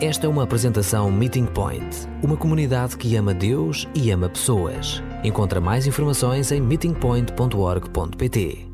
[0.00, 5.02] Esta é uma apresentação Meeting Point, uma comunidade que ama Deus e ama pessoas.
[5.24, 8.68] Encontra mais informações em meetingpoint.org.pt.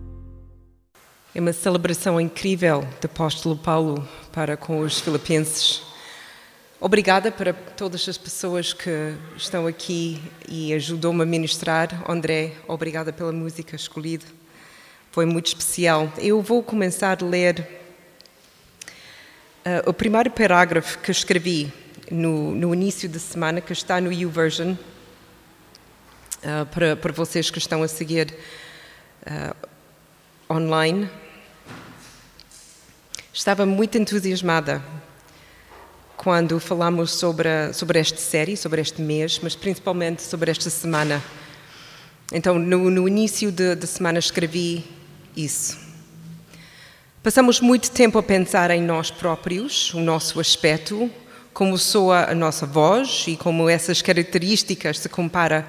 [1.35, 5.81] É uma celebração incrível do apóstolo Paulo para com os filipenses.
[6.79, 12.05] Obrigada para todas as pessoas que estão aqui e ajudou-me a ministrar.
[12.07, 14.27] André, obrigada pela música escolhida.
[15.11, 16.13] Foi muito especial.
[16.19, 17.84] Eu vou começar a ler
[19.65, 21.73] uh, o primeiro parágrafo que escrevi
[22.11, 27.83] no, no, início da semana, que está no YouVersion, uh, para, para vocês que estão
[27.83, 28.35] a seguir
[29.27, 31.09] uh, online.
[33.33, 34.83] Estava muito entusiasmada
[36.17, 41.23] quando falamos sobre, a, sobre esta série, sobre este mês, mas principalmente sobre esta semana.
[42.33, 44.85] Então, no, no início da semana, escrevi
[45.37, 45.84] isso.
[47.25, 51.11] Passamos muito tempo a pensar em nós próprios, o nosso aspecto,
[51.55, 55.67] como soa a nossa voz e como essas características se compara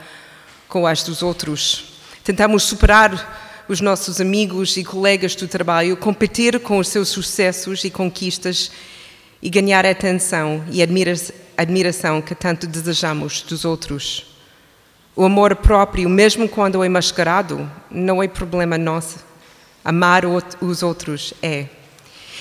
[0.67, 1.93] com as dos outros.
[2.25, 7.89] Tentamos superar os nossos amigos e colegas do trabalho, competir com os seus sucessos e
[7.89, 8.69] conquistas
[9.41, 11.13] e ganhar a atenção e admira
[11.55, 14.25] admiração que tanto desejamos dos outros.
[15.15, 19.34] O amor próprio, mesmo quando é mascarado, não é problema nosso.
[19.85, 21.67] Amar os outros é.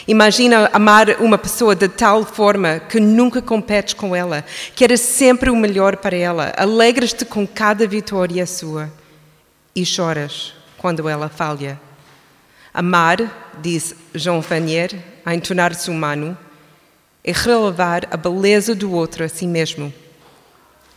[0.08, 4.42] Imagina amar uma pessoa de tal forma que nunca competes com ela,
[4.74, 8.90] que era sempre o melhor para ela, alegras-te com cada vitória sua
[9.76, 11.78] e choras quando ela falha.
[12.72, 16.36] Amar, diz Jean Vanier, a entonar-se humano,
[17.22, 19.92] é relevar a beleza do outro a si mesmo.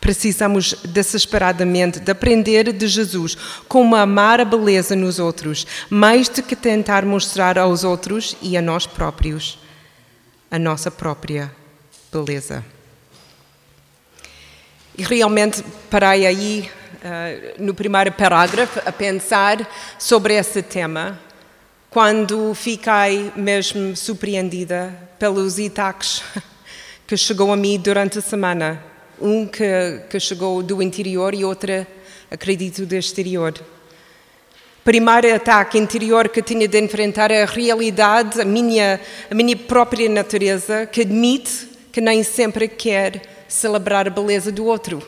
[0.07, 3.35] Precisamos desesperadamente de aprender de Jesus
[3.67, 8.61] como amar a beleza nos outros, mais do que tentar mostrar aos outros e a
[8.61, 9.59] nós próprios
[10.49, 11.51] a nossa própria
[12.09, 12.63] beleza.
[14.97, 16.71] E realmente parei aí
[17.03, 19.69] uh, no primeiro parágrafo a pensar
[19.99, 21.19] sobre esse tema
[21.89, 26.23] quando fiquei mesmo surpreendida pelos ataques
[27.05, 28.86] que chegou a mim durante a semana.
[29.19, 31.85] Um que, que chegou do interior e outro,
[32.29, 33.53] acredito, do exterior.
[34.83, 40.85] Primeiro ataque interior que tinha de enfrentar a realidade, a minha, a minha própria natureza,
[40.85, 45.01] que admite que nem sempre quer celebrar a beleza do outro.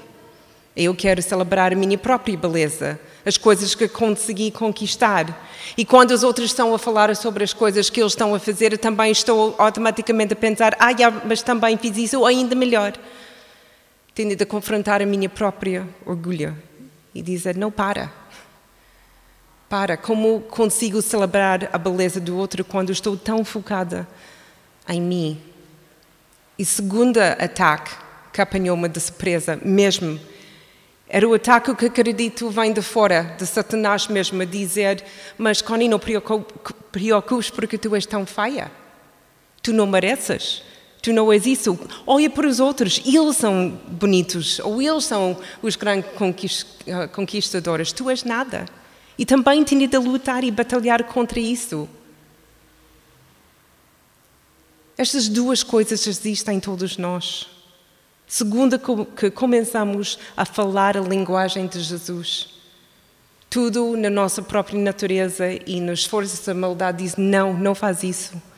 [0.76, 5.48] Eu quero celebrar a minha própria beleza, as coisas que consegui conquistar.
[5.78, 8.74] E quando os outros estão a falar sobre as coisas que eles estão a fazer,
[8.74, 10.92] eu também estou automaticamente a pensar: ah,
[11.26, 12.94] mas também fiz isso ainda melhor.
[14.20, 16.54] Tenho de confrontar a minha própria orgulho
[17.16, 18.12] e dizer: não, para.
[19.70, 19.96] Para.
[19.96, 24.06] Como consigo celebrar a beleza do outro quando estou tão focada
[24.90, 25.42] em mim?
[26.58, 27.96] E segundo ataque
[28.34, 30.20] que apanhou-me de surpresa, mesmo
[31.08, 35.02] era o ataque que acredito vem de fora, de Satanás mesmo, a dizer:
[35.38, 38.70] Mas Connie, não preocupes porque tu és tão feia.
[39.64, 40.62] Tu não mereces.
[41.02, 41.80] Tu não és isso.
[42.06, 47.92] Olha para os outros, eles são bonitos, ou eles são os grandes ah, conquistadores.
[47.92, 48.66] Tu és nada.
[49.18, 51.88] E também tinha de lutar e batalhar contra isso.
[54.98, 57.48] Estas duas coisas existem em todos nós.
[58.28, 58.80] Segunda,
[59.16, 62.50] que começamos a falar a linguagem de Jesus.
[63.50, 68.49] Tudo na nossa própria natureza e nos forças da maldade diz: não, não faz isso.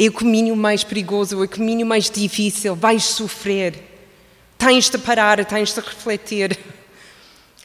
[0.00, 2.76] É o caminho mais perigoso, é o caminho mais difícil.
[2.76, 3.82] Vais sofrer.
[4.56, 6.56] Tens de parar, tens de refletir.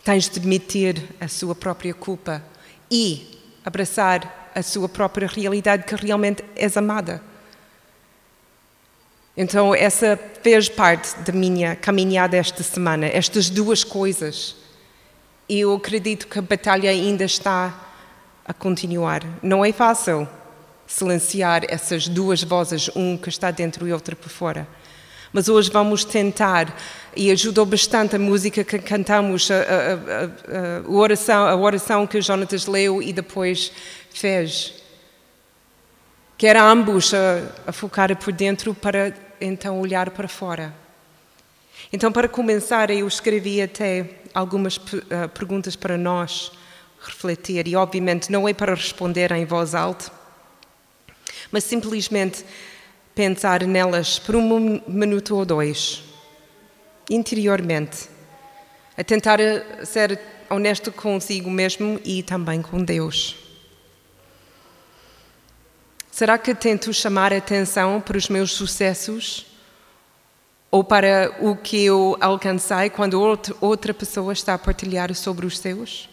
[0.04, 2.44] Tens de admitir a sua própria culpa
[2.90, 7.22] e abraçar a sua própria realidade que realmente és amada.
[9.38, 14.56] Então, essa fez parte da minha caminhada esta semana, estas duas coisas.
[15.48, 17.92] E eu acredito que a batalha ainda está
[18.44, 19.24] a continuar.
[19.44, 20.28] Não é fácil
[20.94, 24.68] silenciar essas duas vozes, um que está dentro e outro por fora.
[25.32, 26.78] Mas hoje vamos tentar,
[27.16, 32.22] e ajudou bastante a música que cantamos, a, a, a, a oração, a oração que
[32.22, 33.72] Jonatas leu e depois
[34.12, 34.76] fez
[36.38, 40.72] que era ambos a, focar por dentro para então olhar para fora.
[41.92, 46.52] Então, para começar, eu escrevi até algumas uh, perguntas para nós
[47.02, 50.23] refletir, e obviamente não é para responder em voz alta,
[51.52, 52.46] mas simplesmente
[53.16, 56.04] pensar nelas por um minuto ou dois,
[57.10, 58.10] interiormente,
[58.98, 60.20] a tentar eh, ser
[60.50, 63.36] honesto consigo mesmo e também com Deus.
[66.12, 69.48] Será que tento chamar atenção para os meus sucessos?
[70.70, 73.20] Ou para o que eu alcancei quando
[73.62, 76.10] outra pessoa está a partilhar sobre os seus?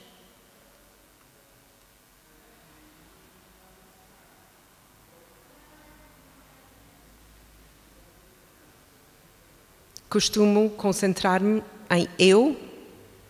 [10.11, 12.57] Costumo concentrar-me em eu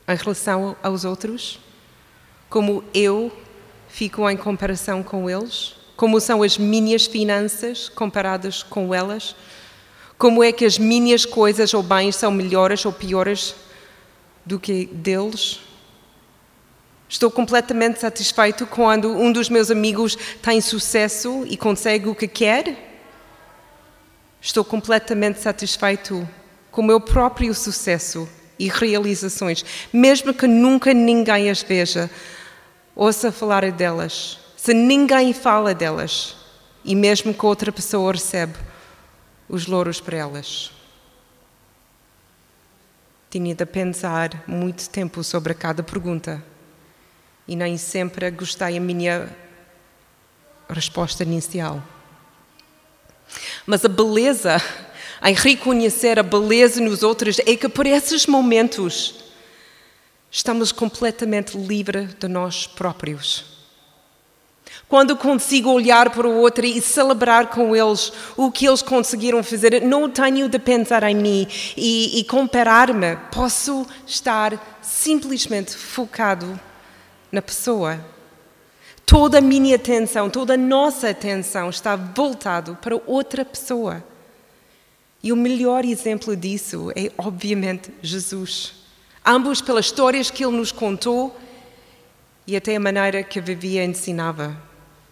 [0.08, 1.60] em relação aos outros?
[2.48, 3.30] Como eu
[3.86, 5.74] fico em comparação com eles?
[5.94, 9.36] Como são as minhas finanças comparadas com elas?
[10.16, 13.54] Como é que as minhas coisas ou bens são melhores ou piores
[14.46, 15.60] do que deles?
[17.06, 23.04] Estou completamente satisfeito quando um dos meus amigos tem sucesso e consegue o que quer?
[24.40, 26.26] Estou completamente satisfeito
[26.70, 28.28] com o meu próprio sucesso
[28.58, 32.10] e realizações, mesmo que nunca ninguém as veja,
[32.94, 36.36] ouça falar delas se ninguém fala delas
[36.84, 38.58] e mesmo que outra pessoa recebe
[39.48, 40.70] os louros para elas.
[43.30, 46.44] Tinha de pensar muito tempo sobre cada pergunta
[47.48, 49.34] e nem sempre gostei a minha
[50.68, 51.82] resposta inicial.
[53.64, 54.60] Mas a beleza
[55.22, 59.14] em reconhecer a beleza nos outros é que por esses momentos
[60.30, 63.44] estamos completamente livres de nós próprios.
[64.88, 69.82] Quando consigo olhar para o outro e celebrar com eles o que eles conseguiram fazer,
[69.82, 71.46] não tenho de pensar em mim
[71.76, 73.16] e, e comparar-me.
[73.32, 76.58] Posso estar simplesmente focado
[77.30, 78.04] na pessoa.
[79.06, 84.02] Toda a minha atenção, toda a nossa atenção está voltado para outra pessoa.
[85.22, 88.72] E o melhor exemplo disso é, obviamente, Jesus.
[89.24, 91.38] Ambos pelas histórias que ele nos contou
[92.46, 94.56] e até a maneira que vivia e ensinava.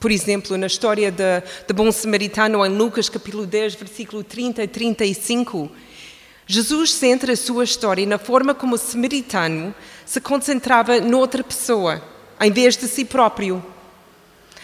[0.00, 5.70] Por exemplo, na história do bom samaritano, em Lucas capítulo 10, versículo 30 e 35,
[6.46, 9.74] Jesus centra a sua história na forma como o samaritano
[10.06, 12.02] se concentrava noutra pessoa,
[12.40, 13.62] em vez de si próprio.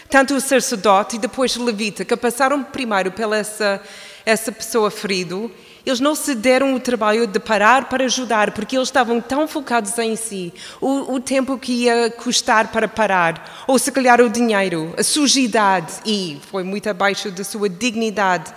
[0.09, 3.83] Tanto o sacerdote e depois o levita, que passaram primeiro pela essa,
[4.25, 5.51] essa pessoa ferido,
[5.85, 9.99] eles não se deram o trabalho de parar para ajudar, porque eles estavam tão focados
[9.99, 14.95] em si, o, o tempo que ia custar para parar, ou se calhar o dinheiro,
[14.97, 18.53] a sujidade, e foi muito abaixo da sua dignidade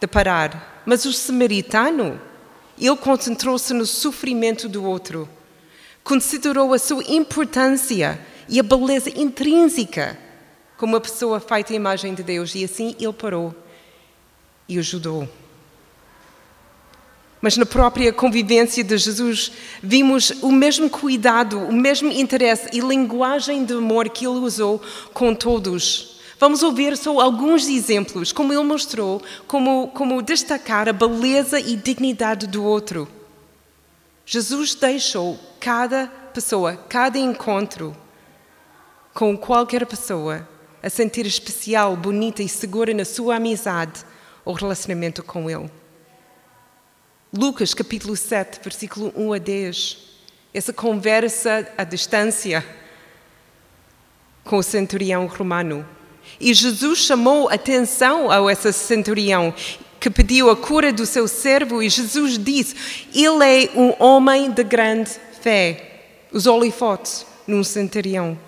[0.00, 0.82] de parar.
[0.84, 2.20] Mas o samaritano,
[2.76, 5.28] ele concentrou-se no sofrimento do outro,
[6.02, 8.18] considerou a sua importância
[8.48, 10.18] e a beleza intrínseca
[10.76, 13.54] como uma pessoa feita à imagem de Deus, e assim ele parou
[14.68, 15.28] e ajudou.
[17.40, 23.64] Mas na própria convivência de Jesus vimos o mesmo cuidado, o mesmo interesse e linguagem
[23.64, 24.82] de amor que ele usou
[25.14, 26.18] com todos.
[26.40, 32.46] Vamos ouvir só alguns exemplos, como ele mostrou, como, como destacar a beleza e dignidade
[32.46, 33.08] do outro.
[34.26, 37.96] Jesus deixou cada pessoa, cada encontro
[39.14, 40.46] com qualquer pessoa
[40.82, 44.04] a sentir especial, bonita e segura na sua amizade
[44.44, 45.70] ou relacionamento com ele.
[47.32, 49.98] Lucas capítulo 7, versículo 1 a 10.
[50.54, 52.64] Essa conversa à distância
[54.44, 55.86] com o centurião romano.
[56.40, 59.54] E Jesus chamou atenção a esse centurião
[60.00, 62.74] que pediu a cura do seu servo e Jesus disse:
[63.14, 65.84] Ele é um homem de grande fé.
[66.32, 68.38] Os holofotes num centurião.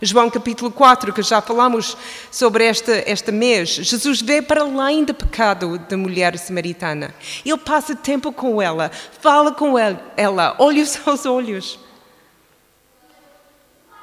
[0.00, 1.96] João capítulo 4, que já falamos
[2.30, 7.12] sobre este, este mês, Jesus vê para além do pecado da mulher samaritana.
[7.44, 11.80] Ele passa tempo com ela, fala com ela, olhos aos olhos.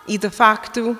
[0.05, 0.99] E de facto,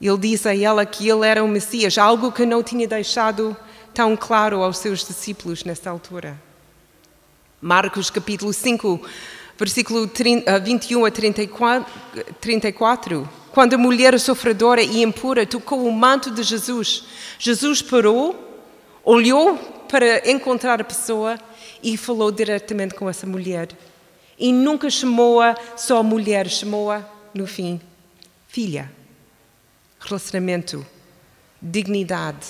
[0.00, 3.56] ele diz a ela que ele era o Messias, algo que não tinha deixado
[3.92, 6.40] tão claro aos seus discípulos nessa altura.
[7.60, 9.00] Marcos capítulo 5,
[9.58, 10.08] versículo
[10.62, 11.10] 21 a
[12.40, 17.04] 34 quando a mulher sofredora e impura tocou o manto de Jesus,
[17.38, 18.34] Jesus parou,
[19.04, 19.56] olhou
[19.88, 21.38] para encontrar a pessoa
[21.80, 23.68] e falou diretamente com essa mulher.
[24.36, 27.80] E nunca chamou-a só mulher, chamou-a, no fim,
[28.48, 28.90] filha.
[30.00, 30.84] Relacionamento,
[31.62, 32.48] dignidade.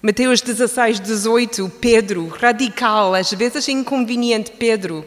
[0.00, 5.04] Mateus 16, 18, Pedro, radical, às vezes inconveniente Pedro,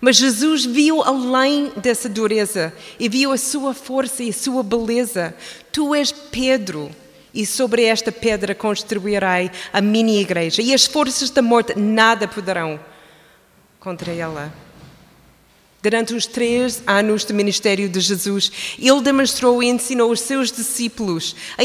[0.00, 5.34] mas Jesus viu além dessa dureza e viu a sua força e a sua beleza.
[5.72, 6.90] Tu és Pedro,
[7.32, 12.78] e sobre esta pedra construirei a minha igreja, e as forças da morte nada poderão
[13.80, 14.52] contra ela.
[15.84, 21.36] Durante os três anos do ministério de Jesus, ele demonstrou e ensinou aos seus discípulos
[21.58, 21.62] a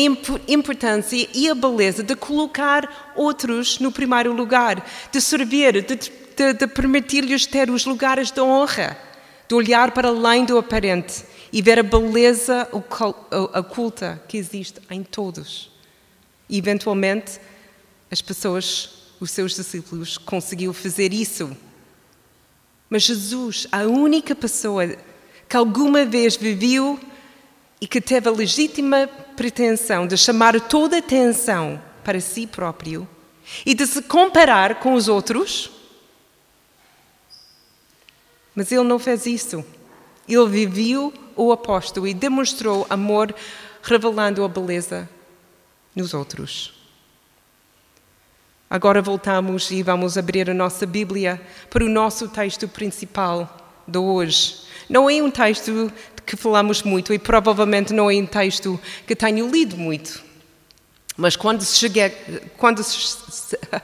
[0.51, 6.67] importância e a beleza de colocar outros no primeiro lugar, de servir, de, de, de
[6.67, 8.97] permitir-lhes ter os lugares de honra,
[9.47, 15.69] de olhar para além do aparente e ver a beleza oculta que existe em todos.
[16.47, 17.39] E, eventualmente,
[18.09, 21.55] as pessoas, os seus discípulos, conseguiram fazer isso
[22.89, 24.87] mas Jesus, a única pessoa
[25.47, 26.99] que alguma vez viveu
[27.79, 33.07] e que teve a legítima pretensão de chamar toda a atenção para si próprio
[33.65, 35.69] e de se comparar com os outros,
[38.59, 39.63] mas ele não fez isso.
[40.27, 43.33] Ele viveu o apóstolo e demonstrou amor,
[43.81, 45.09] revelando a beleza
[45.95, 46.73] nos outros.
[48.69, 54.63] Agora voltamos e vamos abrir a nossa Bíblia para o nosso texto principal de hoje.
[54.89, 55.89] Não é um texto
[56.25, 60.21] que falamos muito e provavelmente não é um texto que tenho lido muito.
[61.19, 62.09] Mas quando se, chega,
[62.55, 63.17] quando, se,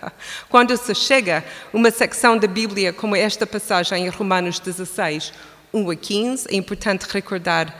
[0.50, 5.34] quando se chega uma secção da Bíblia como esta passagem em Romanos 16,
[5.74, 7.77] 1 a 15, é importante recordar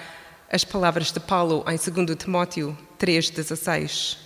[0.52, 4.18] as palavras de Paulo em 2 Timóteo 3, 16.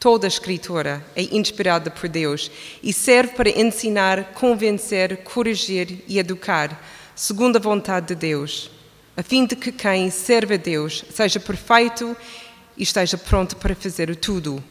[0.00, 2.50] Toda a escritura é inspirada por Deus
[2.82, 6.82] e serve para ensinar, convencer, corrigir e educar,
[7.14, 8.72] segundo a vontade de Deus,
[9.16, 12.43] a fim de que quem serve a Deus seja perfeito e
[12.82, 14.62] esteja pronto para fazer tudo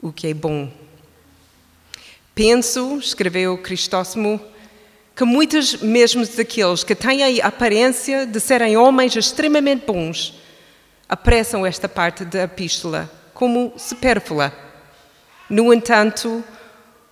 [0.00, 0.70] o que é bom.
[2.34, 4.40] Penso, escreveu Cristóstomo,
[5.14, 10.34] que muitos mesmo daqueles que têm a aparência de serem homens extremamente bons
[11.08, 14.52] apressam esta parte da epístola como supérflua.
[15.50, 16.44] No entanto,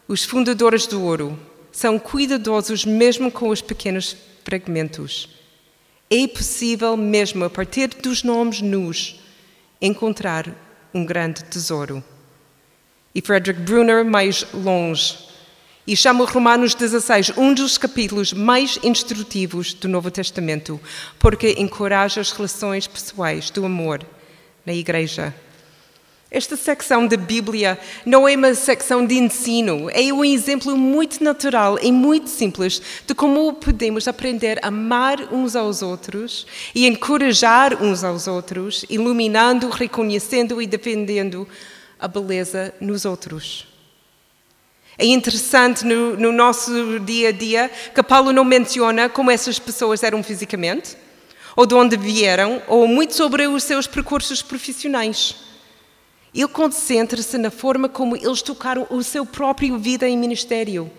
[0.07, 1.39] os fundadores do ouro
[1.73, 5.29] são cuidadosos mesmo com os pequenos fragmentos.
[6.09, 9.21] É possível, mesmo a partir dos nomes nus,
[9.81, 10.47] encontrar
[10.93, 12.03] um grande tesouro.
[13.15, 15.27] E Frederick Brunner, mais longe,
[15.87, 20.81] e chama Romanos 16 um dos capítulos mais instrutivos do Novo Testamento,
[21.19, 24.05] porque encoraja as relações pessoais do amor
[24.65, 25.33] na igreja.
[26.29, 31.79] Esta secção da Bíblia não é uma secção de ensino, é um exemplo muito natural
[31.81, 38.03] e muito simples de como podemos aprender a amar uns aos outros e encorajar uns
[38.03, 41.47] aos outros, iluminando, reconhecendo e defendendo
[41.99, 43.69] a beleza nos outros.
[44.99, 50.03] É interessante no, no nosso dia a dia que Paulo não menciona como essas pessoas
[50.03, 50.97] eram fisicamente,
[51.55, 55.47] ou de onde vieram, ou muito sobre os seus percursos profissionais.
[56.37, 60.93] Ele concentra-se na forma como eles tocaram o seu próprio vida em ministério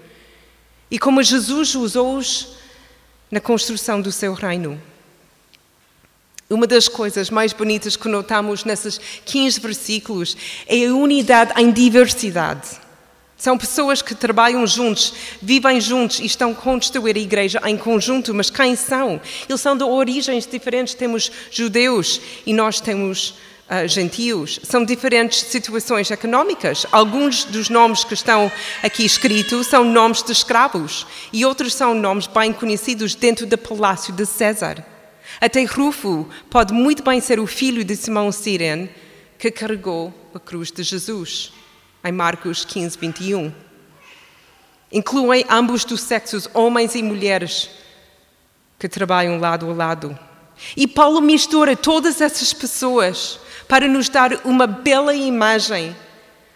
[0.89, 2.55] e como Jesus usou-os
[3.29, 4.81] na construção do seu reino.
[6.49, 12.69] Uma das coisas mais bonitas que notamos nesses 15 versículos é a unidade em diversidade.
[13.37, 18.33] São pessoas que trabalham juntos, vivem juntos e estão a construir a igreja em conjunto,
[18.33, 19.21] mas quem são?
[19.47, 20.95] Eles são de origens diferentes.
[20.95, 23.35] Temos judeus e nós temos
[23.69, 24.59] uh, gentios.
[24.63, 26.85] São diferentes situações económicas.
[26.91, 32.27] Alguns dos nomes que estão aqui escritos são nomes de escravos e outros são nomes
[32.27, 34.83] bem conhecidos dentro do palácio de César.
[35.39, 38.89] Até Rufo pode muito bem ser o filho de Simão Sirene
[39.37, 41.53] que carregou a cruz de Jesus,
[42.03, 43.53] em Marcos 15, 21.
[44.91, 47.69] Incluem ambos dos sexos, homens e mulheres,
[48.79, 50.17] que trabalham lado a lado.
[50.75, 55.95] E Paulo mistura todas essas pessoas para nos dar uma bela imagem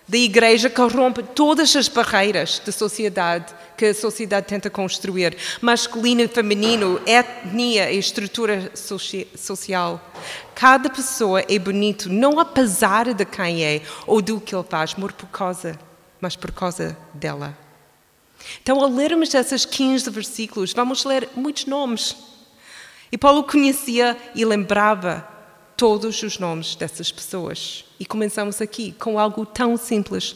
[0.07, 6.21] da igreja que rompe todas as barreiras da sociedade que a sociedade tenta construir, masculino
[6.21, 9.99] e feminino, etnia e estrutura social.
[10.53, 15.11] Cada pessoa é bonito não apesar de quem é ou do que ele faz, mas
[15.13, 15.79] por causa,
[16.19, 17.57] mas por causa dela.
[18.61, 22.15] Então, ao lermos esses 15 versículos, vamos ler muitos nomes.
[23.11, 25.27] E Paulo conhecia e lembrava
[25.81, 27.83] todos os nomes dessas pessoas.
[27.99, 30.35] E começamos aqui com algo tão simples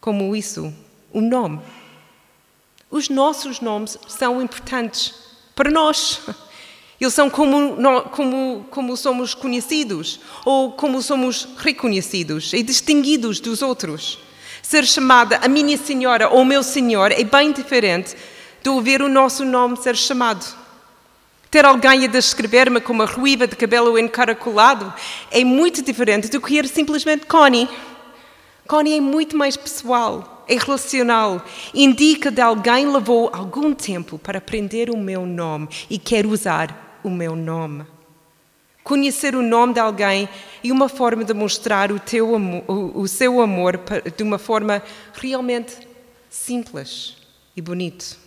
[0.00, 0.72] como isso:
[1.12, 1.60] o um nome.
[2.90, 5.12] Os nossos nomes são importantes
[5.54, 6.22] para nós.
[6.98, 7.76] Eles são como,
[8.10, 14.18] como, como somos conhecidos ou como somos reconhecidos e distinguidos dos outros.
[14.62, 18.16] Ser chamada a minha senhora ou meu senhor é bem diferente
[18.62, 20.63] de ouvir o nosso nome ser chamado.
[21.54, 24.92] Ter alguém a descrever-me como uma ruiva de cabelo encaracolado
[25.30, 27.68] é muito diferente do que ir simplesmente Connie.
[28.66, 30.44] Connie é muito mais pessoal.
[30.48, 31.40] é relacional,
[31.72, 37.08] indica de alguém levou algum tempo para aprender o meu nome e quer usar o
[37.08, 37.86] meu nome.
[38.82, 40.28] Conhecer o nome de alguém
[40.64, 43.80] é uma forma de mostrar o, teu o, o seu amor
[44.16, 44.82] de uma forma
[45.12, 45.86] realmente
[46.28, 47.16] simples
[47.56, 48.23] e bonito.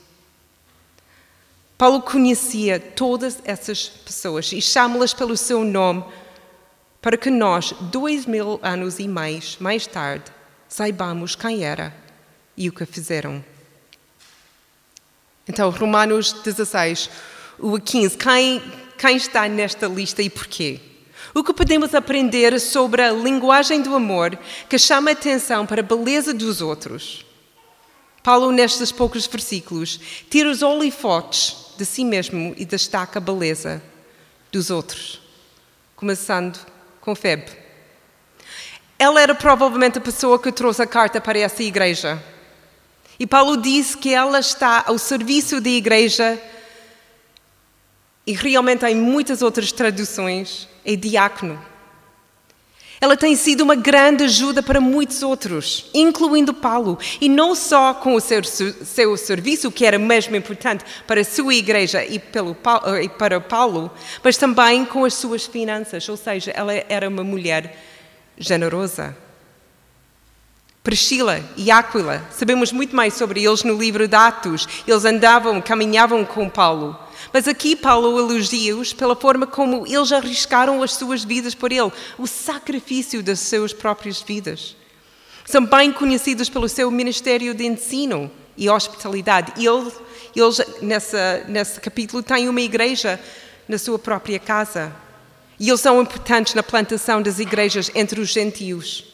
[1.77, 6.03] Paulo conhecia todas essas pessoas e chama-las pelo seu nome
[6.99, 10.25] para que nós, dois mil anos e mais mais tarde,
[10.67, 11.95] saibamos quem era
[12.57, 13.45] e o que fizeram.
[15.47, 17.09] Então, Romanos 16,
[17.59, 18.17] o 15.
[18.17, 18.61] Quem,
[18.97, 20.79] quem está nesta lista e porquê?
[21.33, 25.83] O que podemos aprender sobre a linguagem do amor que chama a atenção para a
[25.83, 27.23] beleza dos outros?
[28.23, 33.81] Paulo, nestes poucos versículos, tira os holofotes de si mesmo e destaca a beleza
[34.51, 35.21] dos outros,
[35.95, 36.59] começando
[36.99, 37.51] com Febe.
[38.99, 42.21] Ela era provavelmente a pessoa que trouxe a carta para essa igreja.
[43.19, 46.41] E Paulo diz que ela está ao serviço da igreja
[48.25, 51.63] e realmente em muitas outras traduções é diácono.
[52.99, 58.15] Ela tem sido uma grande ajuda para muitos outros, incluindo Paulo, e não só com
[58.15, 62.57] o seu, seu serviço, que era mesmo importante para a sua igreja e, pelo,
[63.01, 63.91] e para Paulo,
[64.23, 67.77] mas também com as suas finanças, ou seja, ela era uma mulher
[68.37, 69.15] generosa.
[70.87, 74.65] Priscila e Áquila, sabemos muito mais sobre eles no livro de Atos.
[74.87, 76.97] Eles andavam, caminhavam com Paulo.
[77.33, 82.27] Mas aqui Paulo elogia-os pela forma como eles arriscaram as suas vidas por ele, o
[82.27, 84.75] sacrifício das suas próprias vidas.
[85.45, 89.53] São bem conhecidos pelo seu ministério de ensino e hospitalidade.
[89.55, 93.19] E eles, nessa, nesse capítulo, têm uma igreja
[93.67, 94.93] na sua própria casa.
[95.59, 99.05] E eles são importantes na plantação das igrejas entre os gentios.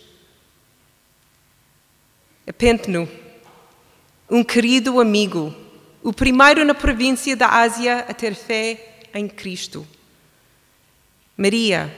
[2.58, 3.08] Penteno,
[4.29, 5.55] um querido amigo,
[6.03, 9.88] o primeiro na província da Ásia a ter fé em Cristo.
[11.38, 11.95] Maria,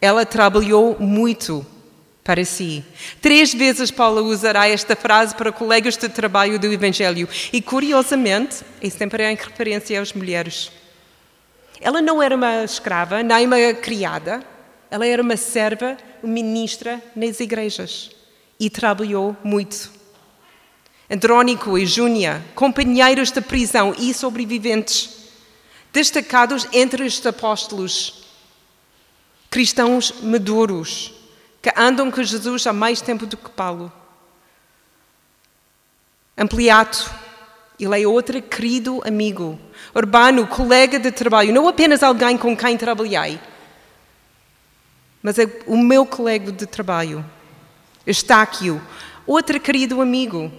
[0.00, 1.64] ela trabalhou muito
[2.24, 2.84] para si.
[3.20, 8.88] Três vezes Paulo usará esta frase para colegas de trabalho do Evangelho e, curiosamente, é
[8.88, 10.72] sempre em referência às mulheres.
[11.80, 14.42] Ela não era uma escrava, nem uma criada,
[14.90, 18.10] ela era uma serva, uma ministra nas igrejas
[18.58, 20.01] e trabalhou muito.
[21.12, 25.10] Andrónico e Júnia, companheiros de prisão e sobreviventes,
[25.92, 28.24] destacados entre os apóstolos,
[29.50, 31.12] cristãos maduros,
[31.60, 33.92] que andam com Jesus há mais tempo do que Paulo.
[36.34, 37.12] Ampliato,
[37.78, 39.60] ele é outro querido amigo.
[39.94, 43.38] Urbano, colega de trabalho, não apenas alguém com quem trabalhei,
[45.22, 47.22] mas é o meu colega de trabalho.
[48.06, 48.80] Estáquio,
[49.26, 50.50] outro querido amigo.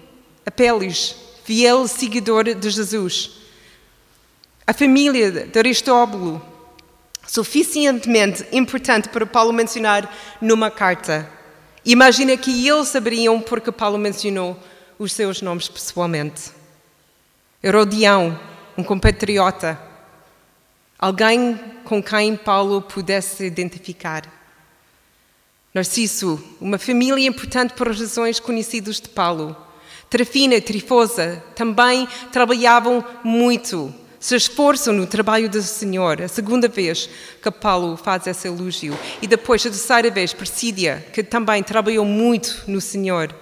[0.45, 3.31] Apeles, fiel seguidor de Jesus.
[4.65, 6.41] A família de Aristóbulo,
[7.27, 11.29] suficientemente importante para Paulo mencionar numa carta.
[11.85, 14.57] Imagina que eles saberiam porque Paulo mencionou
[14.97, 16.51] os seus nomes pessoalmente.
[17.61, 18.39] Herodião,
[18.77, 19.79] um compatriota,
[20.97, 24.23] alguém com quem Paulo pudesse se identificar.
[25.73, 29.55] Narciso, uma família importante por razões conhecidas de Paulo.
[30.09, 36.21] Trafina e Trifosa também trabalhavam muito, se esforçam no trabalho do Senhor.
[36.21, 37.09] A segunda vez
[37.41, 38.97] que Paulo faz esse elogio.
[39.21, 43.33] E depois, a terceira vez, Persídia, que também trabalhou muito no Senhor.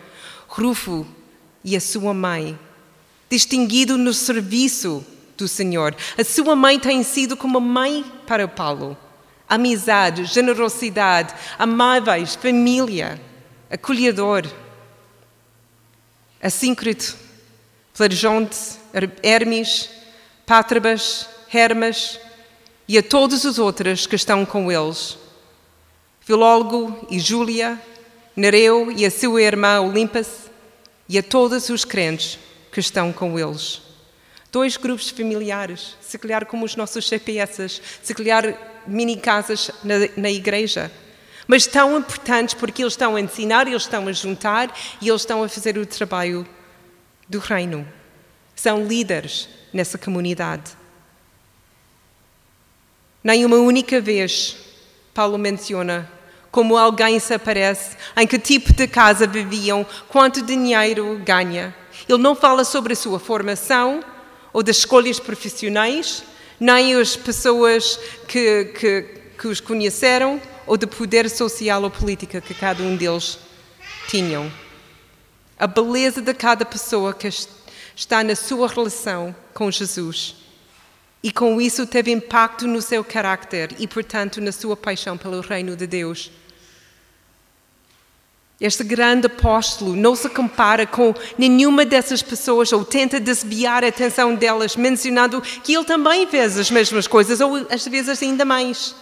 [0.47, 1.05] Rufo
[1.63, 2.57] e a sua mãe,
[3.29, 5.05] distinguido no serviço
[5.37, 5.95] do Senhor.
[6.17, 8.97] A sua mãe tem sido como mãe para Paulo.
[9.47, 13.19] Amizade, generosidade, amáveis, família,
[13.69, 14.45] acolhedor.
[16.41, 17.15] Assíncrito,
[17.93, 18.57] Flageonte,
[19.21, 19.89] Hermes,
[20.45, 22.19] Pátrabas, Hermas
[22.87, 25.17] e a todos os outros que estão com eles.
[26.21, 27.79] Filólogo e Júlia,
[28.35, 30.49] Nereu e a sua irmã Olimpas
[31.07, 32.39] e a todos os crentes
[32.71, 33.81] que estão com eles.
[34.51, 40.29] Dois grupos familiares, se calhar como os nossos CPS, se calhar mini casas na, na
[40.29, 40.91] igreja
[41.51, 45.43] mas tão importantes porque eles estão a ensinar, eles estão a juntar e eles estão
[45.43, 46.47] a fazer o trabalho
[47.27, 47.85] do reino.
[48.55, 50.71] São líderes nessa comunidade.
[53.21, 54.55] Nem uma única vez
[55.13, 56.09] Paulo menciona
[56.49, 61.75] como alguém se aparece, em que tipo de casa viviam, quanto dinheiro ganha.
[62.07, 64.01] Ele não fala sobre a sua formação
[64.53, 66.23] ou das escolhas profissionais,
[66.57, 69.05] nem as pessoas que, que,
[69.37, 73.39] que os conheceram, ou de poder social ou política que cada um deles
[74.07, 74.51] tinham.
[75.61, 77.29] a beleza de cada pessoa que
[77.95, 80.35] está na sua relação com Jesus.
[81.21, 85.75] E com isso teve impacto no seu caráter e, portanto, na sua paixão pelo reino
[85.75, 86.31] de Deus.
[88.59, 94.33] Este grande apóstolo não se compara com nenhuma dessas pessoas ou tenta desviar a atenção
[94.33, 98.95] delas, mencionando que ele também fez as mesmas coisas, ou às vezes ainda mais.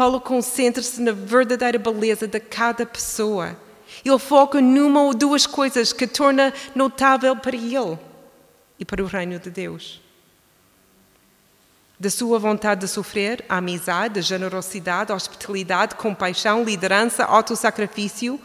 [0.00, 3.54] Paulo concentra-se na verdadeira beleza de cada pessoa.
[4.02, 7.98] Ele foca numa ou duas coisas que torna notável para ele
[8.78, 10.00] e para o reino de Deus.
[11.98, 18.40] Da sua vontade de sofrer, a amizade, a generosidade, a hospitalidade, compaixão, liderança, autossacrifício.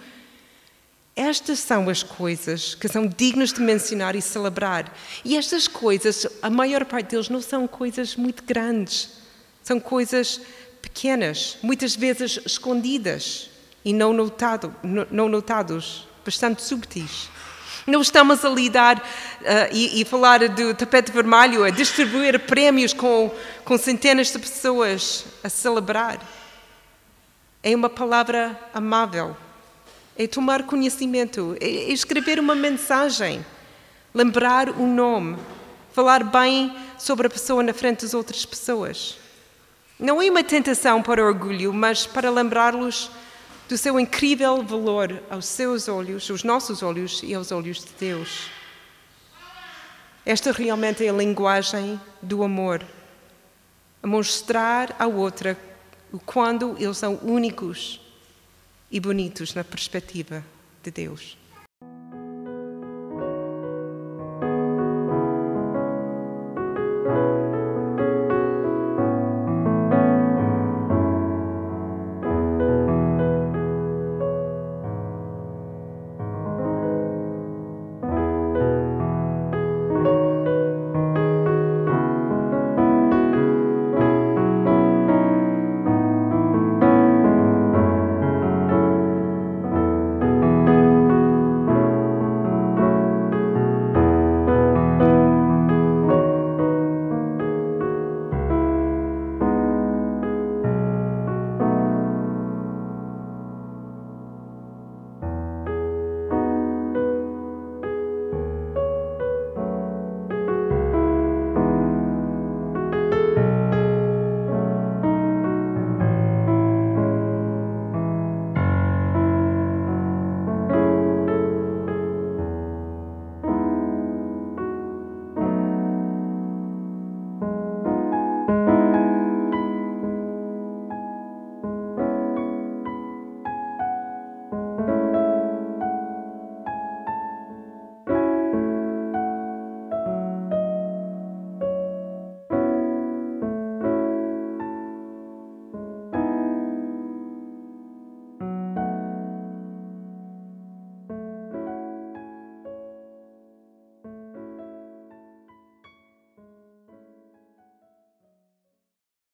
[1.15, 4.93] Estas são as coisas que são dignas de mencionar e celebrar.
[5.23, 9.23] E estas coisas, a maior parte deles, não são coisas muito grandes.
[9.63, 10.41] São coisas
[10.85, 13.49] pequenas, muitas vezes escondidas
[13.83, 14.73] e não, notado,
[15.11, 17.27] não notados, bastante subtis.
[17.87, 19.03] Não estamos a lidar uh,
[19.71, 23.31] e, e, falar do tapete vermelho, a distribuir prémios com,
[23.63, 26.19] com centenas de pessoas a celebrar.
[27.61, 29.35] É uma palavra amável.
[30.17, 33.45] É tomar conhecimento, é escrever uma mensagem,
[34.13, 35.37] lembrar o nome,
[35.91, 39.24] falar bem sobre a pessoa na frente das outras pessoas.
[39.97, 43.09] Não é uma tentação para orgulho, mas para lembrá-los
[43.67, 48.49] do seu incrível valor aos seus olhos, aos nossos olhos e aos olhos de Deus.
[50.25, 52.83] Esta realmente é a linguagem do amor,
[54.03, 55.57] a mostrar à outra
[56.11, 58.01] o quando eles são únicos
[58.91, 60.43] e bonitos na perspectiva
[60.83, 61.37] de Deus.